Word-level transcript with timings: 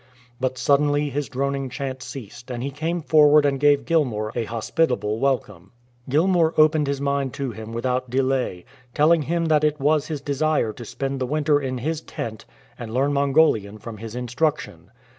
But 0.39 0.57
suddenly 0.57 1.11
his 1.11 1.29
droning 1.29 1.69
chant 1.69 2.01
ceased, 2.01 2.49
and 2.49 2.63
he 2.63 2.71
came 2.71 3.03
forward 3.03 3.45
and 3.45 3.59
gave 3.59 3.85
Gilmour 3.85 4.31
a 4.33 4.45
hospitable 4.45 5.19
wel 5.19 5.37
come. 5.37 5.73
Gilmour 6.09 6.55
opened 6.57 6.87
his 6.87 6.99
mind 6.99 7.35
to 7.35 7.51
him 7.51 7.71
without 7.71 8.09
delay, 8.09 8.65
telling 8.95 9.21
him 9.21 9.45
that 9.45 9.63
it 9.63 9.79
was 9.79 10.07
his 10.07 10.19
desire 10.19 10.73
to 10.73 10.85
spend 10.85 11.21
the 11.21 11.27
winter 11.27 11.61
in 11.61 11.77
his 11.77 12.01
tent 12.01 12.45
and 12.79 12.91
learn 12.91 13.13
Mongolian 13.13 13.77
from 13.77 13.97
his 13.97 14.15
instruction. 14.15 14.89